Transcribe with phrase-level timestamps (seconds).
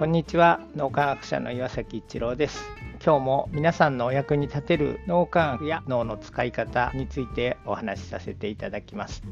[0.00, 0.60] こんにちは。
[0.74, 2.64] 脳科学者の岩崎一郎です。
[3.04, 9.22] 今日も皆さんのお役に立てる脳科学や脳の使い方についてお話しさせていただきます。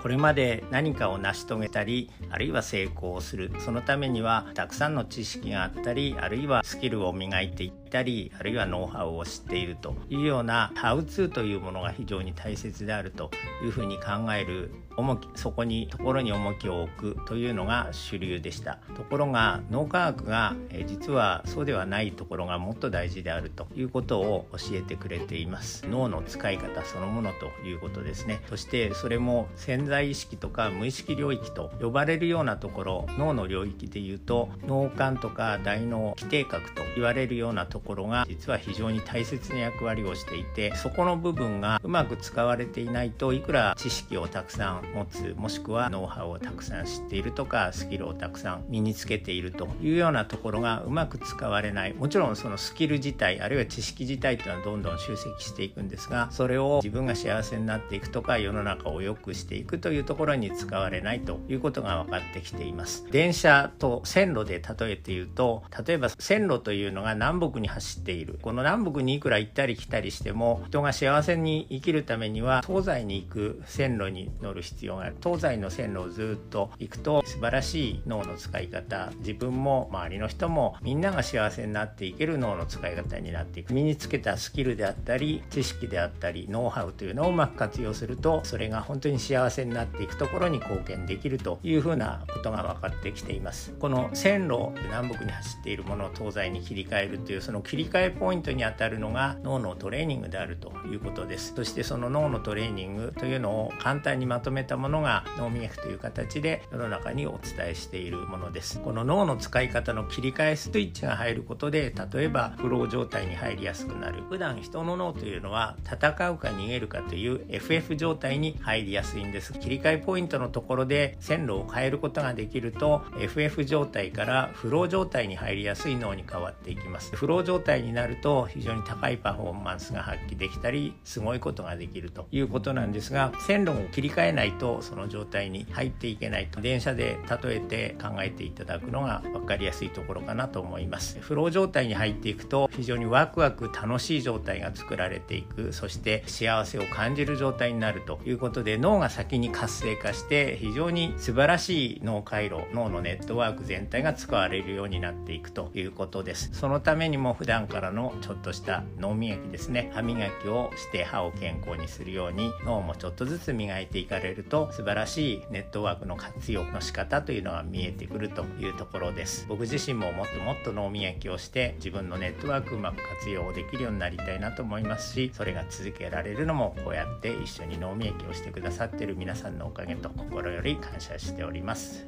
[0.00, 3.52] これまで何かを成し遂げたりあるいは成功する。
[3.58, 13.30] そのためにはたくさんの知識があったりあるいはスキルを磨いていったりあるいはノウハウを知っているというようなハウツーというものが非常に大切であると
[13.62, 18.78] いうふうに考える重きそこにところに重きを置くというのが主流でした。
[18.96, 20.54] ところが脳科学が、
[20.86, 25.86] 実はそうではないところがもっと大事であるということを教えてくれています。
[25.88, 28.42] 脳の使い方そのものということですね。
[28.48, 51.94] そしてそれも潜在意識とか無意識領域と呼ばれるようなところ脳の領域でいうと脳幹とか大脳基底核と言われるようなところが実は非常に大切な役割をしていてそこの部分がうまく使われていないといくら知識をたくさん持つもしくはノウハウをたくさん知っているとかスキルをたくさん身につけているというようなところがうまく使われない。
[51.94, 63.06] もちろんそのスキル自体あるいは知識自体というのはどんどん集積していくんですがそれを自分が幸せになっていくとか世の中を良くしていくというところに使われないということが分かってきています。
[63.10, 68.38] 電車と線路で例えて言うと例えば線路というのが南北に走っている。
[68.42, 93.72] この南北にいくら行ったり来たりしても人が幸せに生きるためには東西に行く線路に乗る必要がある東西の線路をずっと行くと素晴らしい脳の使い方自分も周りの人もみんなが幸せになっていける脳の使い方になっていく身につけたスキルであったり知識であったりノウハウというのをうまく活用するとそれが本当に幸せになっていくところに貢献できるというふうなことが分かってきています。
[93.78, 101.54] この線路南北に走っているものを東西に切り替えるというその切り替えポイントにあたるのが脳のトレーニングであるということです。
[101.54, 108.80] そしてその脳のトレーニングというのを簡単にまとめたものが脳みやという形で世の中にお伝えしているものです。
[108.80, 114.22] この脳の使い方の切り替えスイッチが入ることで例えばフロー状態に入りやすくなる。
[114.28, 119.52] 普段人の脳というのは戦うか逃げるかという FF 状態に入りやすいんです。
[119.52, 127.14] 切り替えポイントのところで線路を変えることができると FF 状態からフロー状態に入りやすい脳に変わっていきます。
[127.14, 136.60] フロー状態になると非常に高いパフォーマンスが発揮できたりすごいことができるということなんですが線路を切り替えないとその状態に入っていけないと。
[136.60, 141.18] 電車で例えて考えていただくのが分かりやすいところかなと思います。
[141.20, 145.72] フロー状態に入っていくと非常にワクワク楽しい状態が作られていく。
[145.72, 148.18] そして幸せを感じる状態になると。
[148.24, 155.66] いうことで脳が先に活性化して非常に素晴らしい脳回路脳のネットワーク全体が使われるようになっていくと。
[155.74, 156.50] いうことです。
[156.52, 159.90] そのためにも普段からのちょっとした脳磨きですね。
[159.94, 169.46] 歯磨きをして歯を健康にするように脳もちょっとずつ磨いていかれると素晴らしいネットワークの活用の仕方というのが見えてくるというところです。
[169.48, 182.06] 僕自身ももっともっと脳磨きをして自分のネットワークうまく活用できるようになりたいなと思いますしそれが続けられるのもこうやって一緒に脳磨きをしてくださってる皆さんのおかげと心より感謝しております。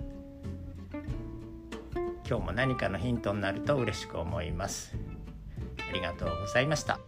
[2.28, 4.94] 今日も何かのヒントになると嬉しく思います。
[5.88, 7.07] ありがとうございました。